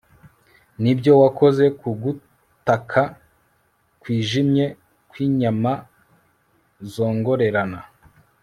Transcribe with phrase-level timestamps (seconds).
[0.81, 3.01] nibyo, wakoze ku gutaka
[4.01, 4.65] kwijimye
[5.09, 5.73] kwinyama
[6.91, 7.79] zongorerana